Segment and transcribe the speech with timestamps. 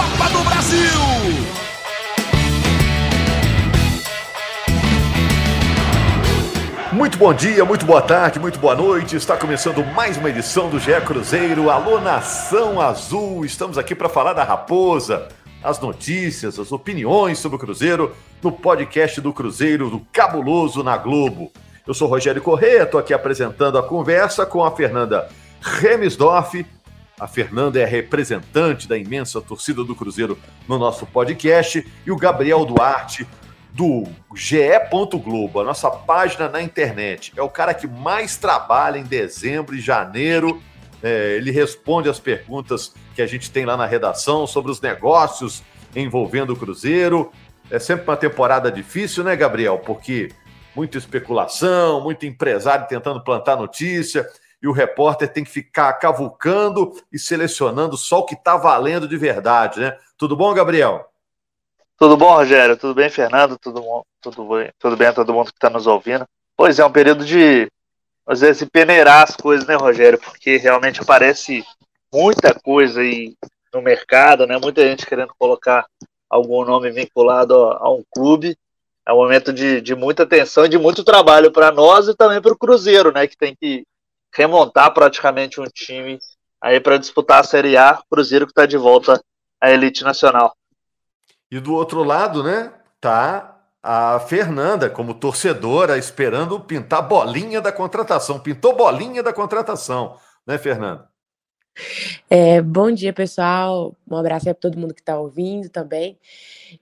[0.00, 1.00] Copa do Brasil.
[6.90, 9.14] Muito bom dia, muito boa tarde, muito boa noite.
[9.14, 11.68] Está começando mais uma edição do GE Cruzeiro.
[11.68, 13.44] Alô, Nação Azul.
[13.44, 15.28] Estamos aqui para falar da Raposa,
[15.62, 21.52] as notícias, as opiniões sobre o Cruzeiro no podcast do Cruzeiro do Cabuloso na Globo.
[21.86, 25.28] Eu sou Rogério Corrêa, estou aqui apresentando a conversa com a Fernanda
[25.60, 26.64] Remisdorf.
[27.20, 32.64] A Fernanda é representante da imensa torcida do Cruzeiro no nosso podcast e o Gabriel
[32.64, 33.28] Duarte
[33.74, 34.04] do
[34.34, 34.58] GE.
[35.22, 37.34] Globo, a nossa página na internet.
[37.36, 40.62] É o cara que mais trabalha em dezembro e janeiro.
[41.02, 45.62] É, ele responde as perguntas que a gente tem lá na redação sobre os negócios
[45.94, 47.30] envolvendo o Cruzeiro.
[47.70, 49.78] É sempre uma temporada difícil, né, Gabriel?
[49.78, 50.30] Porque
[50.74, 54.26] muita especulação, muito empresário tentando plantar notícia,
[54.62, 59.16] e o repórter tem que ficar cavucando e selecionando só o que está valendo de
[59.16, 59.98] verdade, né?
[60.16, 61.08] Tudo bom, Gabriel?
[61.96, 62.76] Tudo bom, Rogério?
[62.76, 63.58] Tudo bem, Fernando?
[63.58, 64.04] Tudo?
[64.20, 66.26] Tudo bem, tudo bem a todo mundo que está nos ouvindo?
[66.56, 67.70] Pois é, um período de,
[68.26, 70.18] às vezes, peneirar as coisas, né, Rogério?
[70.18, 71.64] Porque realmente aparece
[72.12, 73.34] muita coisa aí
[73.72, 74.58] no mercado, né?
[74.58, 75.86] Muita gente querendo colocar
[76.28, 78.56] algum nome vinculado a, a um clube
[79.06, 82.40] é um momento de, de muita atenção e de muito trabalho para nós e também
[82.40, 83.26] para o Cruzeiro, né?
[83.26, 83.84] Que tem que
[84.32, 86.18] remontar praticamente um time
[86.60, 88.00] aí para disputar a Série A.
[88.10, 89.20] Cruzeiro que está de volta
[89.60, 90.54] à elite nacional.
[91.50, 92.72] E do outro lado, né?
[93.00, 98.38] Tá a Fernanda como torcedora esperando pintar bolinha da contratação.
[98.38, 100.16] Pintou bolinha da contratação,
[100.46, 101.09] né, Fernanda?
[102.28, 103.96] É, bom dia, pessoal.
[104.08, 106.18] Um abraço aí para todo mundo que está ouvindo também.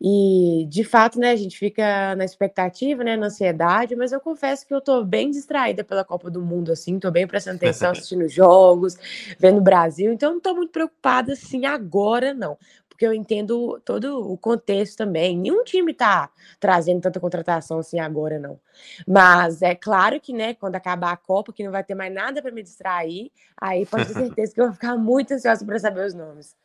[0.00, 4.66] E, de fato, né, a gente fica na expectativa, né, na ansiedade, mas eu confesso
[4.66, 8.28] que eu estou bem distraída pela Copa do Mundo, assim, estou bem prestando atenção, assistindo
[8.28, 8.96] jogos,
[9.38, 12.58] vendo o Brasil, então não estou muito preocupada, assim, agora, não
[12.98, 15.38] porque eu entendo todo o contexto também.
[15.38, 16.28] Nenhum time está
[16.58, 18.58] trazendo tanta contratação assim agora, não.
[19.06, 22.42] Mas é claro que, né, quando acabar a Copa, que não vai ter mais nada
[22.42, 26.06] para me distrair, aí pode ter certeza que eu vou ficar muito ansiosa para saber
[26.06, 26.56] os nomes.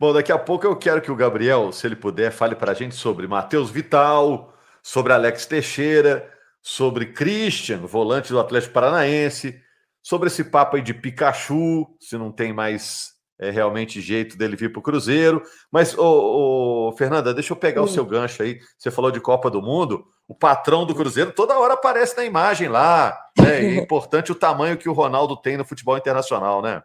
[0.00, 2.74] Bom, daqui a pouco eu quero que o Gabriel, se ele puder, fale para a
[2.74, 9.60] gente sobre Matheus Vital, sobre Alex Teixeira, sobre Christian, volante do Atlético Paranaense,
[10.02, 14.72] sobre esse papo aí de Pikachu, se não tem mais é, realmente jeito dele vir
[14.72, 15.42] para o Cruzeiro.
[15.70, 17.88] Mas, ô, ô, Fernanda, deixa eu pegar Sim.
[17.88, 18.58] o seu gancho aí.
[18.76, 20.04] Você falou de Copa do Mundo.
[20.26, 23.18] O patrão do Cruzeiro toda hora aparece na imagem lá.
[23.38, 23.60] Né?
[23.60, 26.82] é importante o tamanho que o Ronaldo tem no futebol internacional, né?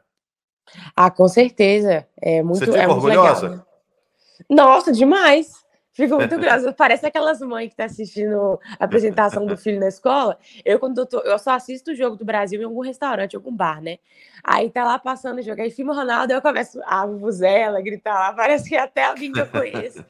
[0.96, 2.08] Ah, com certeza.
[2.22, 3.50] É muito, Você fica é orgulhosa?
[3.50, 3.64] Legal, né?
[4.50, 5.63] Nossa, demais.
[5.94, 6.74] Fico muito curiosa.
[6.74, 10.38] Parece aquelas mães que estão tá assistindo a apresentação do filho na escola.
[10.66, 13.56] Eu, quando eu, tô, eu só assisto o jogo do Brasil em algum restaurante, algum
[13.56, 14.00] bar, né?
[14.44, 15.62] Aí tá lá passando o jogo.
[15.62, 18.34] Aí filma o Ronaldo, eu começo a vuvuzela, gritar lá.
[18.34, 20.04] Parece que até alguém que eu conheço.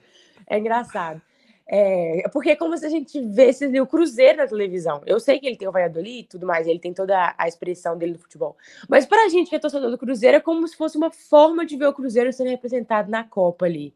[0.48, 1.22] É engraçado.
[1.66, 5.01] É, porque é como se a gente visse o Cruzeiro na televisão.
[5.06, 7.97] Eu sei que ele tem o Valladolid e tudo mais, ele tem toda a expressão
[7.97, 8.57] dele no futebol.
[8.90, 11.78] Mas pra gente que é torcedor do Cruzeiro, é como se fosse uma forma de
[11.78, 13.94] ver o Cruzeiro sendo representado na Copa ali.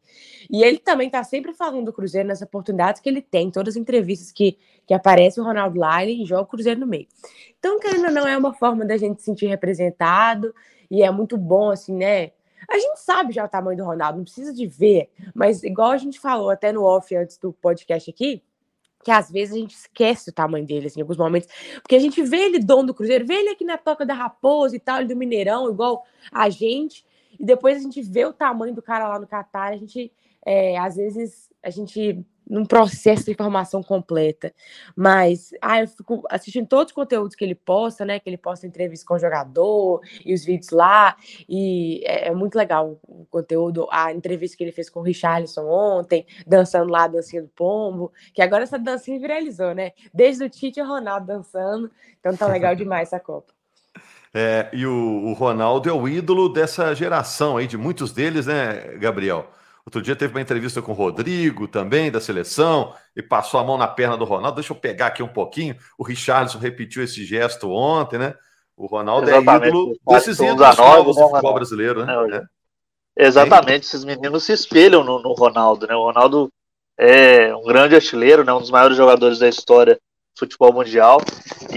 [0.49, 3.81] E ele também tá sempre falando do Cruzeiro nas oportunidades que ele tem, todas as
[3.81, 7.07] entrevistas que, que aparece o Ronaldo lá, ele joga o Cruzeiro no meio.
[7.59, 10.53] Então, querendo ou não, é uma forma da gente se sentir representado,
[10.89, 12.31] e é muito bom, assim, né?
[12.69, 15.97] A gente sabe já o tamanho do Ronaldo, não precisa de ver, mas igual a
[15.97, 18.43] gente falou até no off antes do podcast aqui,
[19.03, 21.49] que às vezes a gente esquece o tamanho dele, assim, em alguns momentos,
[21.81, 24.75] porque a gente vê ele dono do Cruzeiro, vê ele aqui na Toca da Raposa
[24.75, 27.05] e tal, ele do Mineirão, igual a gente,
[27.39, 30.11] e depois a gente vê o tamanho do cara lá no Catar, a gente,
[30.45, 34.53] é, às vezes, a gente num processo de informação completa.
[34.95, 38.19] Mas ah, eu fico assistindo todos os conteúdos que ele posta, né?
[38.19, 41.15] Que ele posta entrevistas com o jogador e os vídeos lá.
[41.47, 43.87] E é, é, muito legal o conteúdo.
[43.91, 48.11] A entrevista que ele fez com o Richarlison ontem, dançando lá a dancinha do pombo,
[48.33, 49.91] que agora essa dancinha viralizou, né?
[50.13, 51.91] Desde o Tite e o Ronaldo dançando.
[52.19, 53.53] Então tá legal demais essa Copa.
[54.33, 58.95] É, e o, o Ronaldo é o ídolo dessa geração aí, de muitos deles, né,
[58.99, 59.49] Gabriel?
[59.87, 63.77] Outro dia teve uma entrevista com o Rodrigo também, da seleção, e passou a mão
[63.77, 64.55] na perna do Ronaldo.
[64.55, 65.77] Deixa eu pegar aqui um pouquinho.
[65.97, 68.35] O Richardson repetiu esse gesto ontem, né?
[68.75, 69.63] O Ronaldo Exatamente.
[69.63, 72.45] é ídolo desses ídolos novos do futebol brasileiro, né?
[73.17, 75.95] É, Exatamente, esses meninos se espelham no, no, Ronaldo, né?
[75.95, 76.49] O Ronaldo
[76.99, 78.51] é um grande artilheiro, né?
[78.51, 81.21] Um dos maiores jogadores da história do futebol mundial.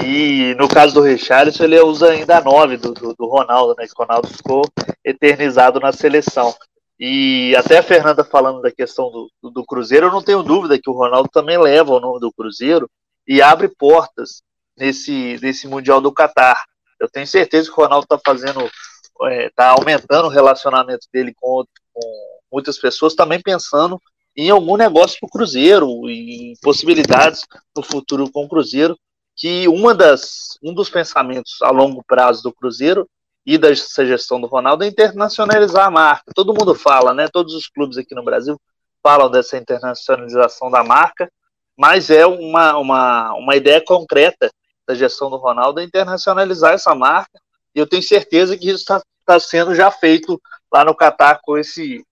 [0.04, 3.86] E no caso do Richarlison, ele usa ainda a 9 do, do, do Ronaldo, né?
[3.86, 4.62] Que o Ronaldo ficou
[5.04, 6.52] eternizado na seleção.
[7.00, 10.78] E até a Fernanda falando da questão do, do, do, Cruzeiro, eu não tenho dúvida
[10.78, 12.90] que o Ronaldo também leva o nome do Cruzeiro
[13.26, 14.42] e abre portas
[14.76, 16.62] nesse, nesse Mundial do Catar.
[17.00, 21.32] Eu tenho certeza que o Ronaldo está fazendo, está é, tá aumentando o relacionamento dele
[21.40, 23.98] com, com muitas pessoas, também pensando
[24.36, 28.94] em algum negócio para o Cruzeiro, em possibilidades no futuro com o Cruzeiro,
[29.34, 33.08] que uma das, um dos pensamentos a longo prazo do Cruzeiro
[33.50, 36.30] e dessa gestão do Ronaldo é internacionalizar a marca.
[36.32, 37.26] Todo mundo fala, né?
[37.26, 38.56] Todos os clubes aqui no Brasil
[39.02, 41.28] falam dessa internacionalização da marca,
[41.76, 44.52] mas é uma, uma, uma ideia concreta
[44.86, 47.40] da gestão do Ronaldo é internacionalizar essa marca,
[47.74, 50.40] e eu tenho certeza que isso está tá sendo já feito
[50.72, 52.04] lá no Catar com, esse,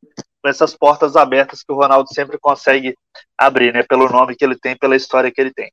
[0.42, 2.96] com essas portas abertas que o Ronaldo sempre consegue
[3.38, 3.84] abrir, né?
[3.84, 5.70] Pelo nome que ele tem, pela história que ele tem.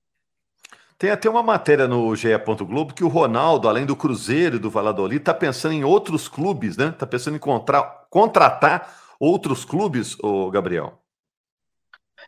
[0.98, 2.30] Tem até uma matéria no GE.
[2.62, 6.78] Globo que o Ronaldo, além do Cruzeiro e do Valladolid, está pensando em outros clubes,
[6.78, 6.90] né?
[6.90, 7.82] Está pensando em contra...
[8.10, 11.02] contratar outros clubes, o Gabriel.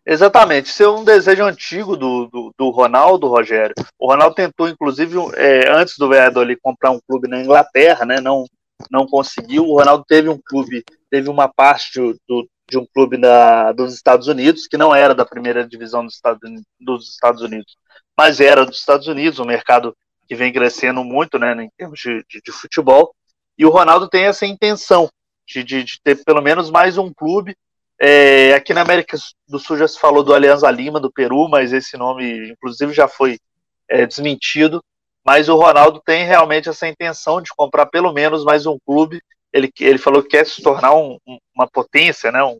[0.05, 3.75] Exatamente, isso é um desejo antigo do, do, do Ronaldo, Rogério.
[3.99, 8.21] O Ronaldo tentou, inclusive, é, antes do Valladolid comprar um clube na Inglaterra, né?
[8.21, 8.45] Não,
[8.91, 9.65] não conseguiu.
[9.65, 14.27] O Ronaldo teve um clube, teve uma parte do, de um clube da, dos Estados
[14.27, 16.49] Unidos, que não era da primeira divisão dos Estados,
[16.79, 17.77] dos Estados Unidos
[18.17, 19.95] mas era dos Estados Unidos, um mercado
[20.27, 23.13] que vem crescendo muito né, em termos de, de, de futebol.
[23.57, 25.07] E o Ronaldo tem essa intenção
[25.47, 27.55] de, de, de ter pelo menos mais um clube.
[27.99, 29.17] É, aqui na América
[29.47, 33.07] do Sul já se falou do Alianza Lima, do Peru, mas esse nome, inclusive, já
[33.07, 33.39] foi
[33.87, 34.83] é, desmentido.
[35.23, 39.21] Mas o Ronaldo tem realmente essa intenção de comprar pelo menos mais um clube.
[39.53, 41.17] Ele, ele falou que quer se tornar um,
[41.55, 42.57] uma potência, né, um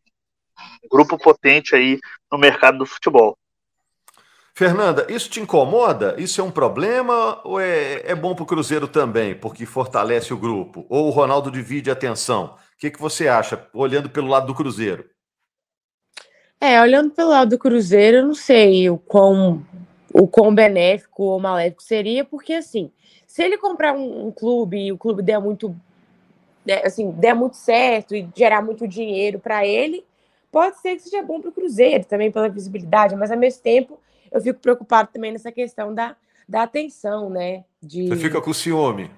[0.89, 1.99] grupo potente aí
[2.31, 3.37] no mercado do futebol.
[4.57, 6.15] Fernanda, isso te incomoda?
[6.17, 10.37] Isso é um problema ou é, é bom para o Cruzeiro também, porque fortalece o
[10.37, 10.83] grupo?
[10.89, 12.55] Ou o Ronaldo divide a atenção?
[12.75, 15.07] O que, que você acha, olhando pelo lado do Cruzeiro?
[16.59, 19.63] É, olhando pelo lado do Cruzeiro, eu não sei o quão,
[20.11, 22.91] o quão benéfico ou maléfico seria, porque assim,
[23.27, 25.75] se ele comprar um, um clube e o clube der muito,
[26.67, 30.03] né, assim, der muito certo e gerar muito dinheiro para ele,
[30.51, 33.97] pode ser que seja bom para o Cruzeiro também pela visibilidade, mas ao mesmo tempo
[34.29, 36.15] eu fico preocupado também nessa questão da,
[36.47, 37.63] da atenção, né?
[37.81, 38.09] De...
[38.09, 39.09] Você fica com ciúme.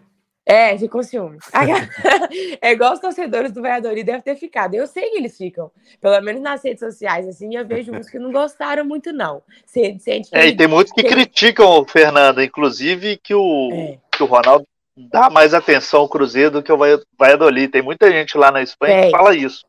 [0.45, 1.37] É, fica com ciúme.
[2.61, 4.75] é igual os torcedores do Valladolid devem ter ficado.
[4.75, 5.71] Eu sei que eles ficam.
[5.99, 9.41] Pelo menos nas redes sociais, assim, eu vejo uns que não gostaram muito, não.
[9.65, 13.97] Você sente É, e tem muitos que criticam o Fernando, inclusive que o, é.
[14.11, 14.65] que o Ronaldo
[15.11, 16.77] dá mais atenção ao Cruzeiro do que o
[17.17, 17.71] Valladolid.
[17.71, 19.65] Tem muita gente lá na Espanha que fala isso.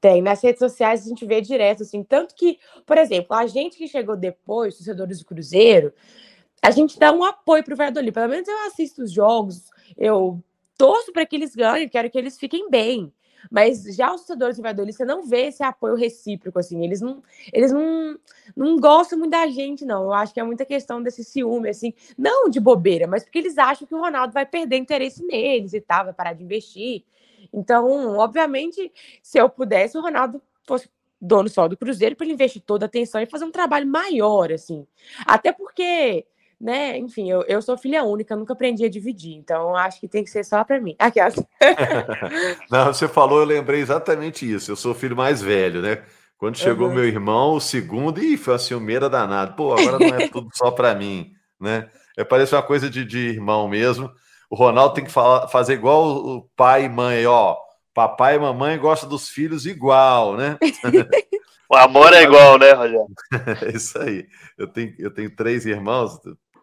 [0.00, 0.22] Tem.
[0.22, 2.02] Nas redes sociais a gente vê direto, assim.
[2.02, 5.92] Tanto que, por exemplo, a gente que chegou depois, torcedores do Cruzeiro,
[6.62, 8.12] a gente dá um apoio pro Valladolid.
[8.12, 10.42] Pelo menos eu assisto os jogos, eu
[10.78, 13.12] torço para que eles ganhem, quero que eles fiquem bem.
[13.50, 16.82] Mas já os torcedores do Valladolid, você não vê esse apoio recíproco, assim.
[16.84, 17.22] Eles não,
[17.52, 18.18] eles não,
[18.56, 20.04] não gostam muito da gente, não.
[20.04, 21.94] Eu acho que é muita questão desse ciúme, assim.
[22.18, 25.80] Não de bobeira, mas porque eles acham que o Ronaldo vai perder interesse neles e
[25.80, 27.04] tal, vai parar de investir.
[27.52, 28.92] Então, obviamente,
[29.22, 30.88] se eu pudesse, o Ronaldo fosse
[31.20, 34.50] dono só do Cruzeiro para ele investir toda a atenção e fazer um trabalho maior,
[34.50, 34.86] assim.
[35.26, 36.24] Até porque,
[36.60, 40.22] né, enfim, eu, eu sou filha única, nunca aprendi a dividir, então acho que tem
[40.22, 40.94] que ser só para mim.
[40.98, 41.34] Aquelas.
[42.70, 44.70] Não, você falou, eu lembrei exatamente isso.
[44.70, 46.02] Eu sou o filho mais velho, né?
[46.36, 46.94] Quando chegou uhum.
[46.94, 49.52] meu irmão, o segundo, e foi uma ciumeira danada.
[49.52, 51.88] Pô, agora não é tudo só para mim, né?
[52.16, 54.10] É, parece uma coisa de, de irmão mesmo.
[54.48, 57.56] O Ronaldo tem que falar, fazer igual o pai e mãe, ó.
[57.94, 60.58] Papai e mamãe gostam dos filhos igual, né?
[61.68, 63.06] o amor é igual, né, Rogério?
[63.62, 64.26] é isso aí.
[64.56, 66.18] Eu tenho, eu tenho três irmãos,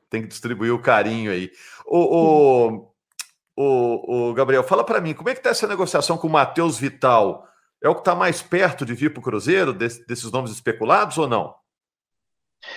[0.10, 1.52] tem que distribuir o carinho aí.
[1.86, 2.94] O, o,
[3.56, 6.78] o, o Gabriel, fala para mim, como é que tá essa negociação com o Matheus
[6.78, 7.48] Vital?
[7.82, 11.18] É o que está mais perto de vir para o Cruzeiro, desse, desses nomes especulados
[11.18, 11.54] ou não?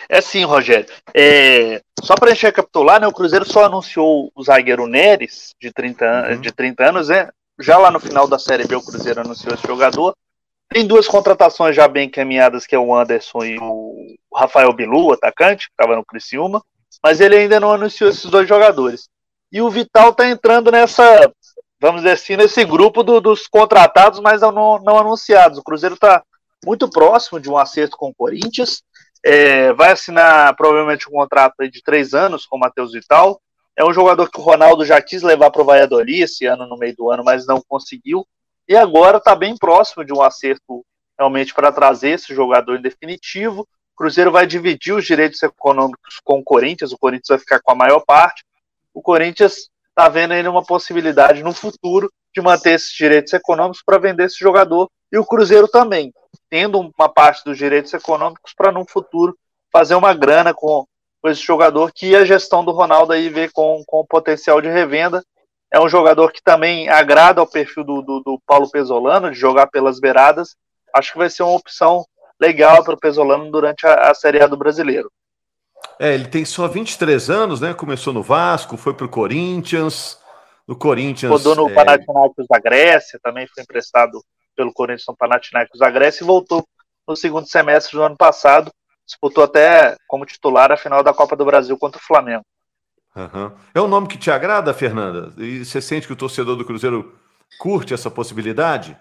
[0.08, 0.86] É sim, Rogério.
[1.14, 5.72] É, só para a gente recapitular, né, o Cruzeiro só anunciou o zagueiro Neres, de
[5.72, 6.40] 30, uhum.
[6.40, 7.30] de 30 anos, né?
[7.58, 10.14] Já lá no final da Série B, o Cruzeiro anunciou esse jogador.
[10.68, 15.66] Tem duas contratações já bem encaminhadas, que é o Anderson e o Rafael Bilu, atacante,
[15.66, 16.62] que estava no Criciúma,
[17.02, 19.08] mas ele ainda não anunciou esses dois jogadores.
[19.52, 21.32] E o Vital está entrando nessa,
[21.80, 25.58] vamos dizer assim, nesse grupo do, dos contratados, mas não, não anunciados.
[25.58, 26.22] O Cruzeiro está
[26.64, 28.82] muito próximo de um acerto com o Corinthians,
[29.24, 33.40] é, vai assinar provavelmente um contrato de três anos com o Matheus Vital.
[33.76, 36.76] É um jogador que o Ronaldo já quis levar para o Valladolid esse ano, no
[36.76, 38.26] meio do ano, mas não conseguiu.
[38.68, 40.84] e agora está bem próximo de um acerto
[41.18, 43.66] realmente para trazer esse jogador em definitivo.
[44.00, 47.74] Cruzeiro vai dividir os direitos econômicos com o Corinthians, o Corinthians vai ficar com a
[47.74, 48.42] maior parte.
[48.94, 53.98] O Corinthians está vendo ainda uma possibilidade no futuro de manter esses direitos econômicos para
[53.98, 56.14] vender esse jogador e o Cruzeiro também,
[56.48, 59.36] tendo uma parte dos direitos econômicos para no futuro
[59.70, 60.86] fazer uma grana com,
[61.20, 65.22] com esse jogador que a gestão do Ronaldo aí vê com, com potencial de revenda.
[65.70, 69.66] É um jogador que também agrada ao perfil do, do, do Paulo Pesolano, de jogar
[69.66, 70.56] pelas beiradas.
[70.96, 72.06] Acho que vai ser uma opção
[72.40, 75.10] legal para o Pesolano durante a, a Série A do Brasileiro.
[75.98, 77.74] É, ele tem só 23 anos, né?
[77.74, 80.18] Começou no Vasco, foi para o Corinthians.
[80.66, 81.30] No Corinthians.
[81.30, 81.74] Rodou no é...
[81.74, 84.22] Panathinaikos da Grécia, também foi emprestado
[84.56, 86.66] pelo Corinthians no Panathinaikos da Grécia e voltou
[87.06, 88.70] no segundo semestre do ano passado.
[89.06, 92.44] Disputou até como titular a final da Copa do Brasil contra o Flamengo.
[93.16, 93.50] Uhum.
[93.74, 95.32] É um nome que te agrada, Fernanda?
[95.36, 97.18] E você sente que o torcedor do Cruzeiro
[97.58, 98.96] curte essa possibilidade?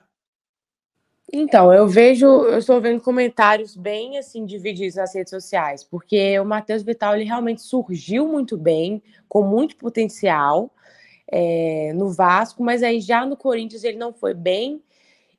[1.31, 6.45] Então, eu vejo, eu estou vendo comentários bem assim divididos nas redes sociais, porque o
[6.45, 10.71] Matheus Vital ele realmente surgiu muito bem, com muito potencial
[11.31, 14.81] é, no Vasco, mas aí já no Corinthians ele não foi bem.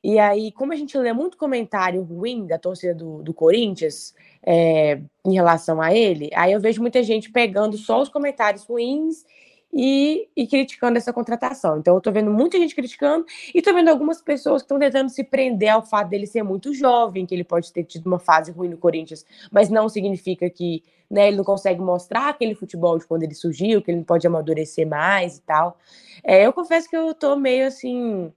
[0.03, 5.01] E aí, como a gente lê muito comentário ruim da torcida do, do Corinthians é,
[5.27, 9.25] em relação a ele, aí eu vejo muita gente pegando só os comentários ruins
[9.73, 11.79] e, e, criticando essa contratação.
[11.79, 13.25] Então, eu estou vendo muita gente criticando
[13.55, 16.75] e estou vendo algumas pessoas que estão tentando se prender ao fato dele ser muito
[16.75, 20.83] jovem, que ele pode ter tido uma fase ruim no Corinthians, mas não significa que
[21.09, 24.27] né, ele não consegue mostrar aquele futebol de quando ele surgiu, que ele não pode
[24.27, 25.79] amadurecer mais e tal.
[26.23, 28.33] É, eu confesso que eu estou meio assim.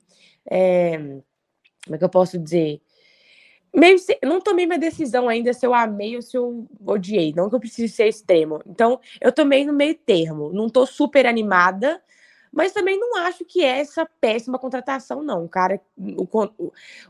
[0.49, 0.97] É,
[1.85, 2.81] como é que eu posso dizer?
[3.73, 7.33] Meio não tomei minha decisão ainda se eu amei ou se eu odiei.
[7.35, 8.61] Não que eu precise ser extremo.
[8.67, 10.51] Então, eu tomei no meio termo.
[10.53, 12.01] Não tô super animada,
[12.53, 15.47] mas também não acho que é essa péssima contratação, não.
[15.47, 16.27] Cara, o,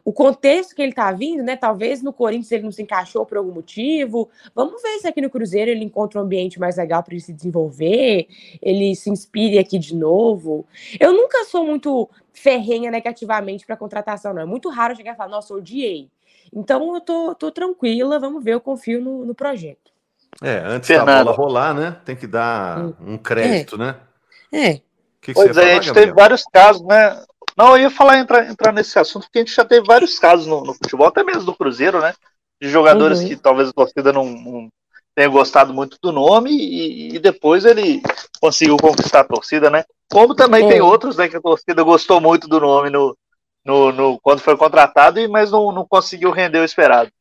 [0.06, 1.58] o contexto que ele tá vindo, né?
[1.58, 4.30] Talvez no Corinthians ele não se encaixou por algum motivo.
[4.56, 7.34] Vamos ver se aqui no Cruzeiro ele encontra um ambiente mais legal para ele se
[7.34, 8.26] desenvolver,
[8.62, 10.66] ele se inspire aqui de novo.
[10.98, 14.44] Eu nunca sou muito ferrenha negativamente para contratação, não.
[14.44, 16.10] É muito raro chegar e falar, nossa, odiei.
[16.56, 19.92] Então eu tô, tô tranquila, vamos ver, eu confio no, no projeto.
[20.42, 21.08] É, antes Fernando.
[21.08, 21.98] da bola rolar, né?
[22.06, 22.94] Tem que dar hum.
[23.02, 23.78] um crédito, é.
[23.78, 23.96] né?
[24.52, 24.74] É.
[25.22, 25.94] Que que pois é, a gente Gabriel?
[25.94, 27.24] teve vários casos, né?
[27.56, 30.48] Não, eu ia falar entrar, entrar nesse assunto, porque a gente já teve vários casos
[30.48, 32.14] no, no futebol, até mesmo do Cruzeiro, né?
[32.62, 33.28] De jogadores uhum.
[33.28, 34.70] que talvez a torcida não, não,
[35.16, 38.02] tenha gostado muito do nome e, e, depois ele
[38.42, 39.84] conseguiu conquistar a torcida, né?
[40.12, 40.70] Como também é.
[40.70, 43.16] tem outros, né, que a torcida gostou muito do nome no,
[43.66, 47.12] no, no, quando foi contratado, mas não, não conseguiu render o esperado.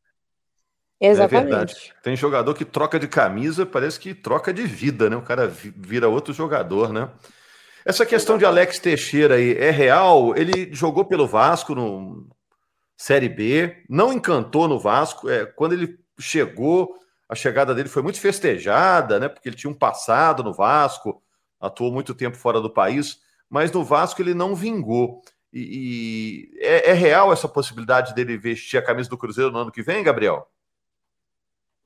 [1.01, 1.47] Exatamente.
[1.47, 1.95] É verdade.
[2.03, 5.17] Tem jogador que troca de camisa, parece que troca de vida, né?
[5.17, 7.09] O cara vira outro jogador, né?
[7.85, 10.37] Essa questão de Alex Teixeira aí é real?
[10.37, 12.29] Ele jogou pelo Vasco no
[12.97, 15.29] Série B, não encantou no Vasco.
[15.29, 16.95] É, quando ele chegou,
[17.29, 19.29] a chegada dele foi muito festejada, né?
[19.29, 21.21] Porque ele tinha um passado no Vasco,
[21.61, 23.19] atuou muito tempo fora do país,
[23.51, 25.21] mas no Vasco ele não vingou.
[25.53, 29.73] E, e é, é, real essa possibilidade dele vestir a camisa do Cruzeiro no ano
[29.73, 30.49] que vem, Gabriel?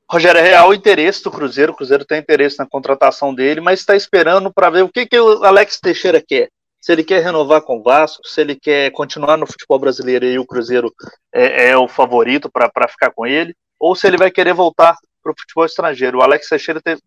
[0.08, 1.72] Rogério, é real o interesse do Cruzeiro.
[1.72, 5.18] O Cruzeiro tem interesse na contratação dele, mas está esperando para ver o que, que
[5.18, 6.48] o Alex Teixeira quer.
[6.80, 10.38] Se ele quer renovar com o Vasco, se ele quer continuar no futebol brasileiro e
[10.38, 10.94] o Cruzeiro
[11.34, 15.32] é, é o favorito para ficar com ele, ou se ele vai querer voltar para
[15.32, 16.18] o futebol estrangeiro.
[16.18, 17.02] O Alex Teixeira teve,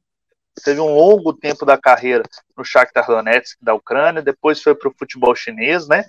[0.61, 2.23] teve um longo tempo da carreira
[2.57, 6.03] no Shakhtar Donetsk da Ucrânia, depois foi para o futebol chinês, né?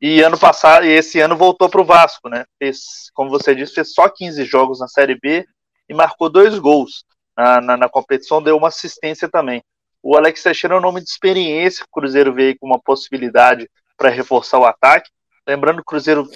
[0.00, 2.44] E ano passado, e esse ano voltou para o Vasco, né?
[2.58, 5.44] Fez, como você disse, fez só 15 jogos na Série B
[5.88, 7.04] e marcou dois gols
[7.36, 9.62] na, na, na competição, deu uma assistência também.
[10.02, 14.08] O Alex Teixeira é um nome de experiência, o Cruzeiro veio com uma possibilidade para
[14.08, 15.10] reforçar o ataque.
[15.46, 16.28] Lembrando que o Cruzeiro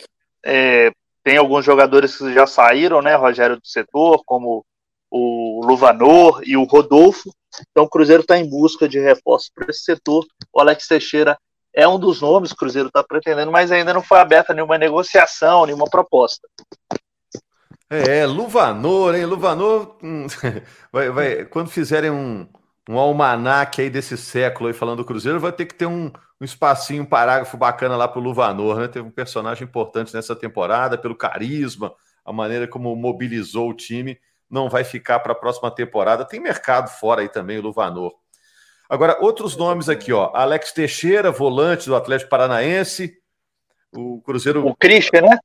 [0.44, 0.90] é,
[1.22, 4.64] tem alguns jogadores que já saíram, né, Rogério do setor, como
[5.10, 7.30] o Luvanor e o Rodolfo.
[7.70, 10.24] Então o Cruzeiro está em busca de reforços para esse setor.
[10.52, 11.38] O Alex Teixeira
[11.74, 14.76] é um dos nomes que o Cruzeiro está pretendendo, mas ainda não foi aberta nenhuma
[14.76, 16.46] negociação, nenhuma proposta.
[17.88, 19.26] É, Luvanor, hein?
[19.26, 20.26] Luvanor, hum,
[20.90, 22.46] vai, vai, quando fizerem um,
[22.88, 26.10] um almanaque aí desse século aí falando do Cruzeiro, vai ter que ter um,
[26.40, 28.88] um espacinho, um parágrafo bacana lá para o Luvanor, né?
[28.88, 34.18] Teve um personagem importante nessa temporada, pelo carisma, a maneira como mobilizou o time.
[34.50, 36.24] Não vai ficar para a próxima temporada.
[36.24, 38.12] Tem mercado fora aí também, o Luvanor.
[38.92, 40.30] Agora, outros nomes aqui, ó.
[40.34, 43.16] Alex Teixeira, volante do Atlético Paranaense.
[43.90, 44.66] O Cruzeiro.
[44.66, 45.38] O Christian, né?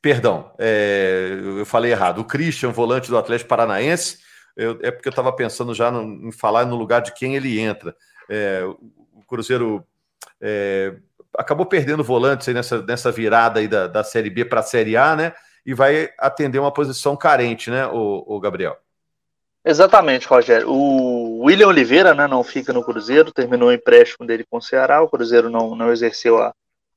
[0.00, 1.40] Perdão, é...
[1.58, 2.20] eu falei errado.
[2.20, 4.18] O Christian, volante do Atlético Paranaense.
[4.56, 4.78] Eu...
[4.80, 6.28] é porque eu estava pensando já no...
[6.28, 7.96] em falar no lugar de quem ele entra.
[8.30, 8.62] É...
[8.64, 9.84] O Cruzeiro
[10.40, 10.94] é...
[11.36, 14.96] acabou perdendo volantes aí nessa, nessa virada aí da, da Série B para a Série
[14.96, 15.32] A, né?
[15.66, 18.78] E vai atender uma posição carente, né, o, o Gabriel?
[19.64, 20.68] Exatamente, Rogério.
[20.68, 25.00] O William Oliveira né, não fica no Cruzeiro, terminou o empréstimo dele com o Ceará,
[25.02, 26.52] o Cruzeiro não, não exerceu a,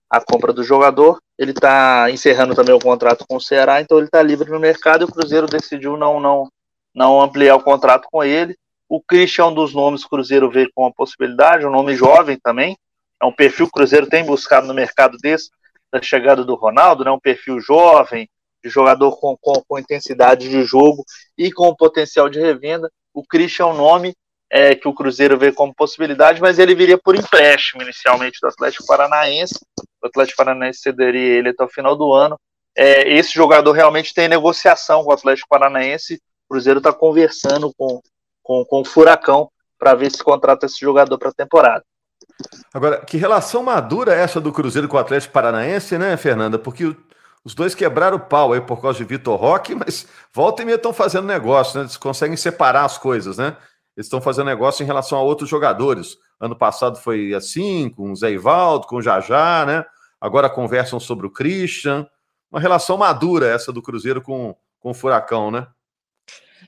[0.10, 1.20] a compra do jogador.
[1.38, 5.02] Ele está encerrando também o contrato com o Ceará, então ele está livre no mercado
[5.02, 6.50] e o Cruzeiro decidiu não, não,
[6.94, 8.56] não ampliar o contrato com ele.
[8.90, 11.96] O Christian é um dos nomes que o Cruzeiro vê com a possibilidade, um nome
[11.96, 12.76] jovem também.
[13.22, 15.50] É um perfil que o Cruzeiro tem buscado no mercado desse,
[15.92, 17.12] da chegada do Ronaldo, né?
[17.12, 18.28] um perfil jovem,
[18.70, 21.04] jogador com, com, com intensidade de jogo
[21.38, 22.90] e com potencial de revenda.
[23.14, 24.16] O Christian é um nome
[24.50, 28.86] é, que o Cruzeiro vê como possibilidade, mas ele viria por empréstimo inicialmente do Atlético
[28.86, 29.60] Paranaense.
[30.02, 32.40] O Atlético Paranaense cederia ele até o final do ano.
[32.78, 36.16] É, esse jogador realmente tem negociação com o Atlético Paranaense.
[36.48, 38.02] O Cruzeiro está conversando com,
[38.44, 41.84] com, com o Furacão para ver se contrata esse jogador para a temporada.
[42.74, 46.60] Agora, que relação madura é essa do Cruzeiro com o Atlético Paranaense, né, Fernanda?
[46.60, 46.96] Porque
[47.46, 50.78] os dois quebraram o pau aí por causa de Vitor Roque, mas volta e meia
[50.78, 51.84] estão fazendo negócio, né?
[51.84, 53.56] Eles conseguem separar as coisas, né?
[53.96, 56.18] Eles estão fazendo negócio em relação a outros jogadores.
[56.42, 59.86] Ano passado foi assim, com o Zé Ivaldo, com o Jajá, né?
[60.20, 62.08] Agora conversam sobre o Christian.
[62.52, 65.68] Uma relação madura essa do Cruzeiro com, com o Furacão, né?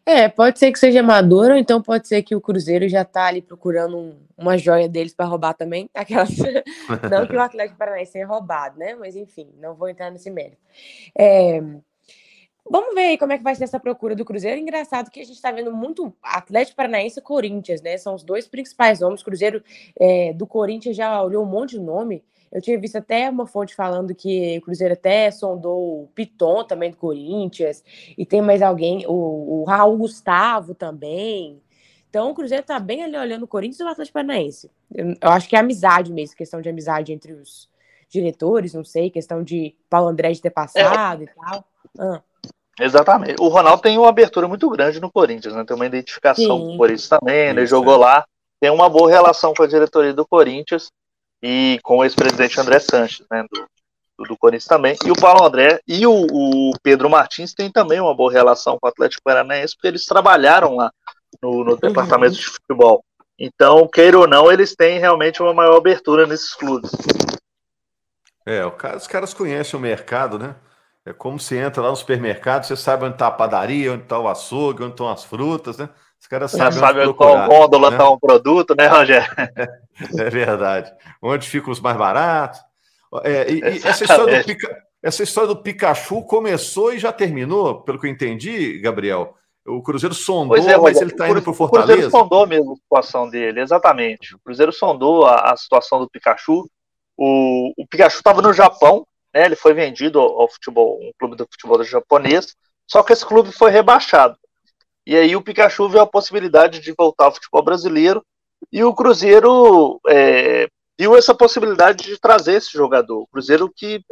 [0.10, 3.26] É, pode ser que seja maduro, ou então pode ser que o Cruzeiro já tá
[3.26, 5.90] ali procurando um, uma joia deles para roubar também.
[5.94, 6.30] Aquelas...
[7.12, 8.96] não que o Atlético Paranaense tenha roubado, né?
[8.96, 10.62] Mas enfim, não vou entrar nesse mérito.
[11.14, 11.62] É...
[12.72, 14.58] Vamos ver aí como é que vai ser essa procura do Cruzeiro.
[14.58, 17.98] Engraçado que a gente está vendo muito Atlético Paranaense e Corinthians, né?
[17.98, 19.22] São os dois principais nomes.
[19.22, 19.62] Cruzeiro
[20.00, 22.24] é, do Corinthians já olhou um monte de nome.
[22.52, 26.92] Eu tinha visto até uma fonte falando que o Cruzeiro até sondou o Piton também
[26.92, 27.84] do Corinthians,
[28.18, 31.62] e tem mais alguém, o, o Raul Gustavo também.
[32.10, 34.72] Então o Cruzeiro tá bem ali olhando o Corinthians e o Atlético Paranaense.
[34.94, 37.70] Eu, eu acho que é amizade mesmo, questão de amizade entre os
[38.10, 41.26] diretores, não sei, questão de Paulo André de ter passado é.
[41.26, 41.66] e tal.
[42.00, 42.22] Ah.
[42.80, 43.42] Exatamente.
[43.42, 45.66] O Ronaldo tem uma abertura muito grande no Corinthians, né?
[45.66, 46.66] Tem uma identificação Sim.
[46.66, 48.26] com o Corinthians também, ele jogou lá,
[48.60, 50.90] tem uma boa relação com a diretoria do Corinthians
[51.42, 54.96] e com o ex-presidente André Sanches, né, do, do, Corinthians também.
[55.06, 58.88] E o Paulo André e o, o, Pedro Martins têm também uma boa relação com
[58.88, 60.92] o Atlético Paranaense, porque eles trabalharam lá
[61.42, 61.78] no, no uhum.
[61.78, 63.04] departamento de futebol.
[63.40, 66.92] Então, queira ou não, eles têm realmente uma maior abertura nesses clubes.
[68.46, 70.56] É, os caras conhecem o mercado, né?
[71.06, 74.20] É como você entra lá no supermercado, você sabe onde está a padaria, onde está
[74.20, 75.88] o açougue, onde estão as frutas, né?
[76.20, 78.10] Os caras sabem Já sabe qual gôndola está né?
[78.10, 79.28] um produto, né, Rogério?
[80.20, 80.94] É verdade.
[81.20, 82.60] Onde ficam os mais baratos.
[83.24, 84.84] É, e, e essa, história do Pica...
[85.02, 89.34] essa história do Pikachu começou e já terminou, pelo que eu entendi, Gabriel.
[89.66, 91.92] O Cruzeiro sondou, é, mas ele está indo para o Fortaleza.
[91.92, 94.36] O Cruzeiro sondou mesmo a situação dele, exatamente.
[94.36, 96.70] O Cruzeiro sondou a, a situação do Pikachu.
[97.18, 101.36] O, o Pikachu estava no Japão, né, ele foi vendido ao, ao futebol, um clube
[101.36, 102.56] do futebol japonês,
[102.88, 104.38] só que esse clube foi rebaixado.
[105.08, 108.22] E aí o Pikachu viu a possibilidade de voltar ao futebol brasileiro
[108.70, 110.68] e o Cruzeiro é,
[111.00, 113.22] viu essa possibilidade de trazer esse jogador.
[113.22, 114.04] O Cruzeiro que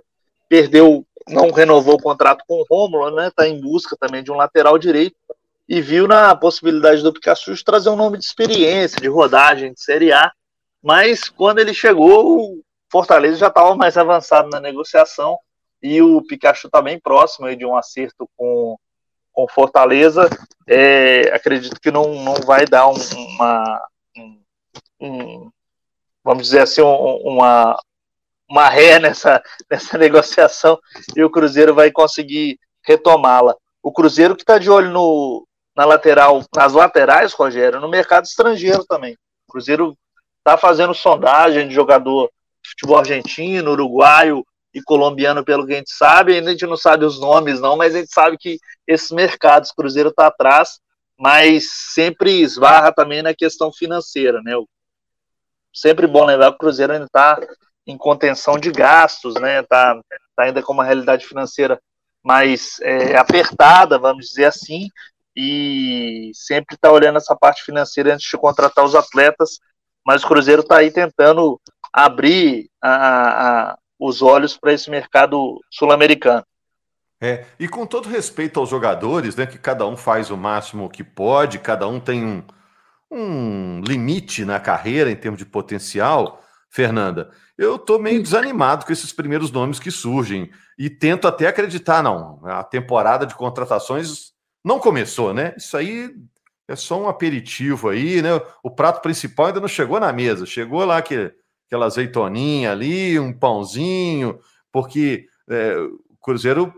[0.48, 3.28] perdeu, não renovou o contrato com o Rômulo, né?
[3.28, 5.18] Está em busca também de um lateral direito
[5.68, 9.82] e viu na possibilidade do Pikachu de trazer um nome de experiência, de rodagem, de
[9.82, 10.32] Série A.
[10.82, 15.38] Mas quando ele chegou, o Fortaleza já estava mais avançado na negociação
[15.84, 18.78] e o Pikachu está bem próximo de um acerto com
[19.36, 20.30] com Fortaleza,
[20.66, 24.42] é, acredito que não, não vai dar um, uma, um,
[25.02, 25.52] um,
[26.24, 27.78] vamos dizer assim, uma,
[28.50, 30.80] uma ré nessa, nessa negociação
[31.16, 33.54] e o Cruzeiro vai conseguir retomá-la.
[33.84, 35.46] O Cruzeiro que está de olho no,
[35.76, 39.18] na lateral, nas laterais, Rogério, no mercado estrangeiro também.
[39.48, 39.98] O Cruzeiro
[40.38, 42.32] está fazendo sondagem de jogador
[42.64, 46.34] de futebol argentino, uruguaio, e colombiano, pelo que a gente sabe.
[46.34, 49.72] Ainda a gente não sabe os nomes, não, mas a gente sabe que esses mercados,
[49.72, 50.82] Cruzeiro está atrás,
[51.18, 54.52] mas sempre esbarra também na questão financeira, né?
[55.74, 57.40] Sempre bom lembrar que o Cruzeiro ainda está
[57.88, 59.62] em contenção de gastos, né?
[59.62, 59.98] Está
[60.36, 61.80] tá ainda com uma realidade financeira
[62.22, 64.90] mais é, apertada, vamos dizer assim,
[65.34, 69.60] e sempre está olhando essa parte financeira antes de contratar os atletas,
[70.06, 71.62] mas o Cruzeiro está aí tentando
[71.94, 76.44] abrir a, a, os olhos para esse mercado sul-americano.
[77.22, 81.04] É, e com todo respeito aos jogadores, né, que cada um faz o máximo que
[81.04, 82.44] pode, cada um tem um,
[83.10, 89.14] um limite na carreira em termos de potencial, Fernanda, eu estou meio desanimado com esses
[89.14, 95.34] primeiros nomes que surgem e tento até acreditar, não, a temporada de contratações não começou,
[95.34, 95.54] né?
[95.58, 96.14] Isso aí
[96.68, 98.30] é só um aperitivo aí, né?
[98.62, 101.32] O prato principal ainda não chegou na mesa, chegou lá que
[101.68, 104.40] aquela azeitoninha ali, um pãozinho,
[104.72, 106.74] porque é, o Cruzeiro,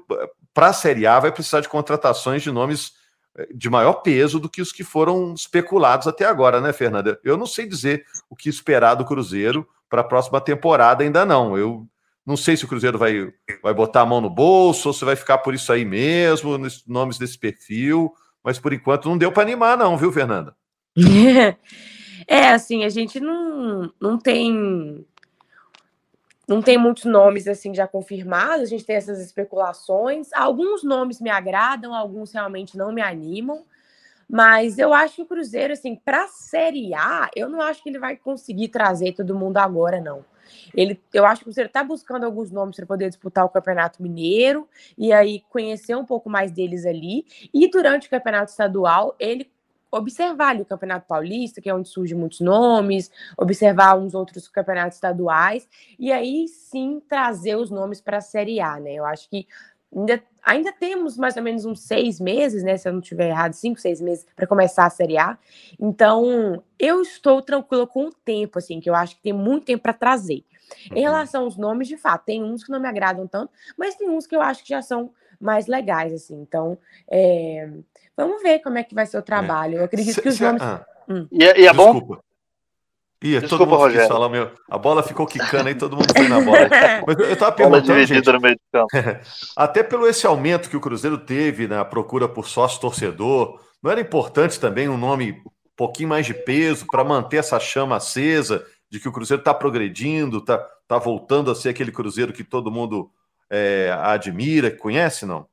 [0.54, 2.93] para a Série A, vai precisar de contratações de nomes
[3.38, 7.19] é, de maior peso do que os que foram especulados até agora, né, Fernanda?
[7.23, 11.58] Eu não sei dizer o que esperar do Cruzeiro para a próxima temporada, ainda não.
[11.58, 11.88] Eu
[12.26, 15.15] não sei se o Cruzeiro vai, vai botar a mão no bolso ou se vai
[15.15, 18.12] ficar por isso aí mesmo, nos nomes desse perfil,
[18.43, 20.56] mas por enquanto não deu para animar, não, viu, Fernanda?
[22.28, 25.06] É, assim, a gente não, não tem
[26.48, 30.32] não tem muitos nomes assim já confirmados, a gente tem essas especulações.
[30.34, 33.66] Alguns nomes me agradam, alguns realmente não me animam.
[34.30, 37.90] Mas eu acho que o Cruzeiro, assim, para a Série A, eu não acho que
[37.90, 40.24] ele vai conseguir trazer todo mundo agora, não.
[40.74, 44.02] Ele, eu acho que o Cruzeiro está buscando alguns nomes para poder disputar o Campeonato
[44.02, 47.26] Mineiro e aí conhecer um pouco mais deles ali.
[47.54, 49.50] E durante o Campeonato Estadual, ele
[49.91, 54.97] observar ali o Campeonato Paulista, que é onde surgem muitos nomes, observar uns outros campeonatos
[54.97, 58.93] estaduais, e aí sim trazer os nomes para a Série A, né?
[58.93, 59.47] Eu acho que
[59.95, 62.78] ainda, ainda temos mais ou menos uns seis meses, né?
[62.78, 65.38] Se eu não estiver errado, cinco, seis meses para começar a Série A.
[65.80, 69.84] Então, eu estou tranquila com o tempo, assim, que eu acho que tem muito tempo
[69.84, 70.43] para trazer.
[70.91, 71.02] Em uhum.
[71.02, 74.28] relação aos nomes, de fato, tem uns que não me agradam tanto, mas tem uns
[74.28, 76.36] que eu acho que já são mais legais, assim.
[76.41, 76.78] Então,
[77.10, 77.69] é,
[78.17, 79.77] Vamos ver como é que vai ser o trabalho.
[79.77, 80.62] Eu acredito cê, que os nomes.
[80.62, 80.84] Ah.
[81.08, 81.27] Hum.
[81.32, 82.17] E, é, e é bom.
[83.23, 84.08] Ia, Desculpa, todo mundo Rogério.
[84.08, 86.69] Falar, meu, a bola ficou quicando aí, todo mundo foi na bola.
[87.06, 88.88] Mas eu tava perguntando, gente, no meio de campo.
[89.56, 94.60] até pelo esse aumento que o Cruzeiro teve na procura por sócio-torcedor, não era importante
[94.60, 99.10] também um nome um pouquinho mais de peso para manter essa chama acesa de que
[99.10, 103.10] o Cruzeiro está progredindo, está tá voltando a ser aquele Cruzeiro que todo mundo
[103.49, 105.47] é, admira, conhece, não?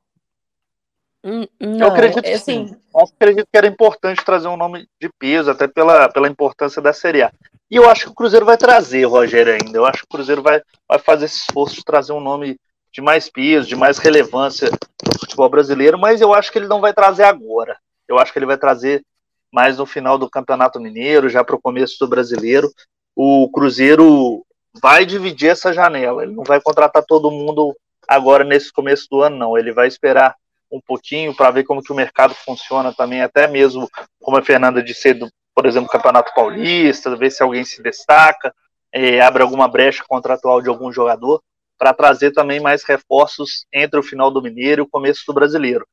[1.25, 2.67] Hum, não, eu acredito que assim...
[2.67, 2.75] sim.
[2.93, 6.93] Eu acredito que era importante trazer um nome de peso, até pela, pela importância da
[6.93, 7.31] Série A.
[7.69, 9.75] E eu acho que o Cruzeiro vai trazer, Rogério, ainda.
[9.75, 12.59] Eu acho que o Cruzeiro vai, vai fazer esse esforço de trazer um nome
[12.93, 16.79] de mais peso, de mais relevância no futebol brasileiro, mas eu acho que ele não
[16.79, 17.75] vai trazer agora.
[18.07, 19.03] Eu acho que ele vai trazer
[19.51, 22.71] mais no final do Campeonato Mineiro, já para o começo do brasileiro.
[23.15, 24.45] O Cruzeiro
[24.79, 26.23] vai dividir essa janela.
[26.23, 27.75] Ele não vai contratar todo mundo
[28.07, 29.57] agora nesse começo do ano, não.
[29.57, 30.35] Ele vai esperar
[30.71, 33.89] um pouquinho para ver como que o mercado funciona também, até mesmo,
[34.21, 38.53] como a Fernanda disse, do, por exemplo, Campeonato Paulista, ver se alguém se destaca,
[38.91, 41.41] é, abre alguma brecha contratual de algum jogador,
[41.77, 45.85] para trazer também mais reforços entre o final do Mineiro e o começo do Brasileiro.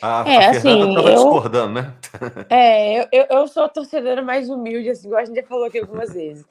[0.00, 1.14] A, é, a Fernanda assim, eu...
[1.14, 1.94] discordando, né?
[2.50, 5.78] É, eu, eu sou a torcedora mais humilde, assim, igual a gente já falou aqui
[5.78, 6.44] algumas vezes.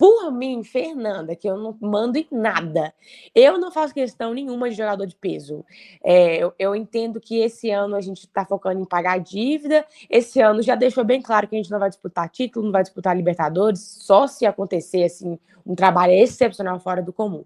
[0.00, 2.94] Por mim, Fernanda, que eu não mando em nada,
[3.34, 5.62] eu não faço questão nenhuma de jogador de peso.
[6.02, 9.84] É, eu, eu, entendo que esse ano a gente está focando em pagar a dívida.
[10.08, 12.82] Esse ano já deixou bem claro que a gente não vai disputar título, não vai
[12.82, 17.44] disputar Libertadores, só se acontecer assim um trabalho excepcional fora do comum.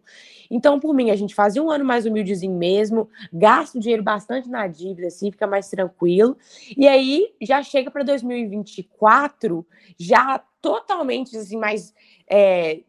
[0.48, 4.48] Então, por mim, a gente fazia um ano mais humildezinho mesmo, gasta o dinheiro bastante
[4.48, 6.38] na dívida, assim, fica mais tranquilo.
[6.76, 9.66] E aí já chega para 2024,
[9.98, 11.92] já totalmente assim, mais
[12.26, 12.80] é,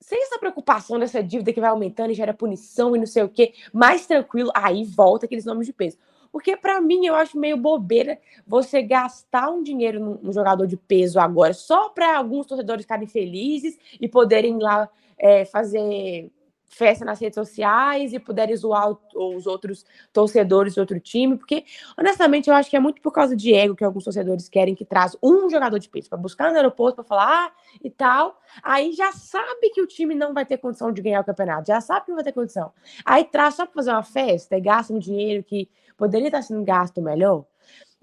[0.00, 3.28] sem essa preocupação dessa dívida que vai aumentando e gera punição e não sei o
[3.28, 5.96] quê, mais tranquilo, aí volta aqueles nomes de peso.
[6.32, 11.20] Porque para mim eu acho meio bobeira você gastar um dinheiro num, jogador de peso
[11.20, 16.32] agora só para alguns torcedores ficarem felizes e poderem lá é, fazer
[16.74, 21.64] festa nas redes sociais e puderem zoar os outros torcedores do outro time, porque
[21.98, 24.84] honestamente eu acho que é muito por causa de ego que alguns torcedores querem que
[24.84, 28.38] traz um jogador de peso para buscar no aeroporto para falar ah, e tal.
[28.62, 31.80] Aí já sabe que o time não vai ter condição de ganhar o campeonato, já
[31.80, 32.72] sabe que não vai ter condição.
[33.04, 36.64] Aí traz só para fazer uma festa e gasta um dinheiro que poderia estar sendo
[36.64, 37.44] gasto melhor.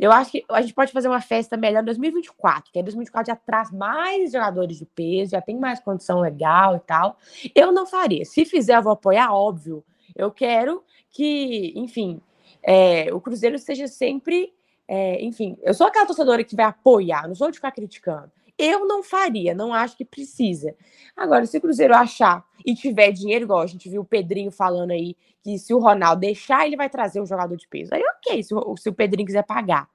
[0.02, 3.32] Eu acho que a gente pode fazer uma festa melhor em 2024, que é 2024
[3.32, 7.20] já traz mais jogadores de peso, já tem mais condição legal e tal.
[7.54, 8.26] Eu não faria.
[8.26, 9.86] Se fizer, eu vou apoiar, óbvio.
[10.16, 12.20] Eu quero que, enfim,
[12.64, 14.52] é, o Cruzeiro seja sempre.
[14.88, 18.32] É, enfim, eu sou aquela torcedora que vai apoiar, não sou de ficar criticando.
[18.64, 20.76] Eu não faria, não acho que precisa.
[21.18, 24.92] Agora, se o Cruzeiro achar e tiver dinheiro, igual a gente viu o Pedrinho falando
[24.92, 27.90] aí, que se o Ronaldo deixar, ele vai trazer um jogador de peso.
[27.92, 29.90] Aí, ok, se o, se o Pedrinho quiser pagar.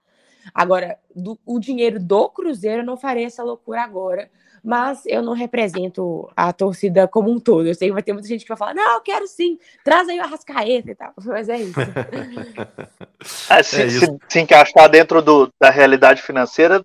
[0.53, 4.29] Agora, do, o dinheiro do Cruzeiro, eu não farei essa loucura agora,
[4.65, 7.69] mas eu não represento a torcida como um todo.
[7.69, 10.09] Eu sei que vai ter muita gente que vai falar, não, eu quero sim, traz
[10.09, 11.79] aí o Arrascaeta e tal, mas é isso.
[13.49, 14.01] é, se, é isso.
[14.01, 16.85] Se, se, encaixar dentro do, da realidade financeira,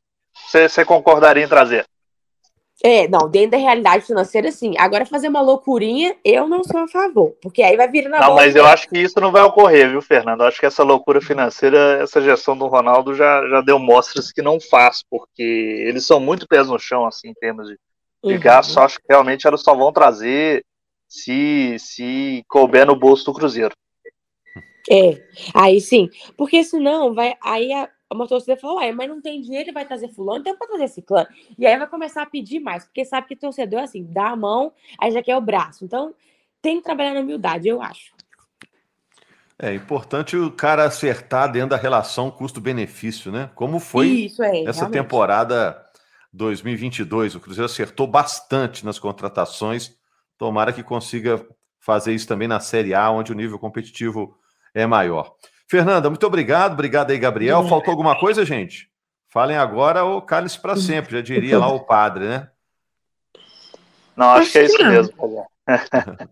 [0.52, 1.86] você concordaria em trazer?
[2.84, 4.74] É, não, dentro da realidade financeira, sim.
[4.78, 8.34] Agora, fazer uma loucurinha, eu não sou a favor, porque aí vai vir na Não,
[8.34, 10.42] mas eu acho que isso não vai ocorrer, viu, Fernando?
[10.42, 14.42] Eu acho que essa loucura financeira, essa gestão do Ronaldo já, já deu mostras que
[14.42, 17.78] não faz, porque eles são muito pés no chão, assim, em termos de,
[18.24, 20.66] de gasto, acho que realmente elas só vão trazer
[21.08, 23.76] se, se couber no bolso do Cruzeiro.
[24.90, 25.22] É,
[25.54, 29.72] aí sim, porque senão vai, aí a, uma torcida falou, ué, mas não tem dinheiro,
[29.74, 31.28] vai trazer fulano, então pode trazer ciclano.
[31.58, 34.36] E aí vai começar a pedir mais, porque sabe que torcedor, é assim, dá a
[34.36, 35.86] mão, aí já quer o braço.
[35.86, 36.14] Então,
[36.62, 38.12] tem que trabalhar na humildade, eu acho.
[39.58, 43.50] É importante o cara acertar dentro da relação custo-benefício, né?
[43.54, 45.02] Como foi Isso, é, essa realmente.
[45.02, 45.86] temporada
[46.34, 47.36] 2022.
[47.36, 49.96] O Cruzeiro acertou bastante nas contratações.
[50.36, 51.46] Tomara que consiga
[51.80, 54.36] fazer isso também na Série A, onde o nível competitivo
[54.74, 55.36] é maior.
[55.72, 56.74] Fernanda, muito obrigado.
[56.74, 57.60] Obrigado aí, Gabriel.
[57.60, 57.70] Obrigada.
[57.70, 58.90] Faltou alguma coisa, gente?
[59.30, 62.50] Falem agora ou cale-se para sempre, já diria lá o padre, né?
[64.18, 64.92] Não, acho, que é isso não.
[64.92, 65.14] mesmo.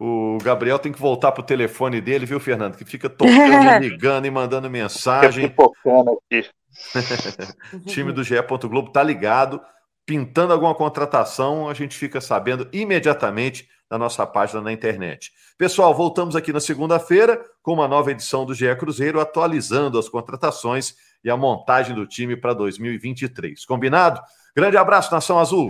[0.00, 2.78] O Gabriel tem que voltar pro telefone dele, viu, Fernando?
[2.78, 3.36] Que fica tocando,
[3.78, 5.54] ligando e mandando mensagem.
[6.30, 6.48] aqui.
[7.84, 8.36] time do GE.
[8.62, 9.60] Globo tá ligado.
[10.06, 15.32] Pintando alguma contratação, a gente fica sabendo imediatamente na nossa página na internet.
[15.56, 20.96] Pessoal, voltamos aqui na segunda-feira com uma nova edição do GE Cruzeiro, atualizando as contratações
[21.22, 23.64] e a montagem do time para 2023.
[23.64, 24.20] Combinado?
[24.54, 25.68] Grande abraço, Nação Azul!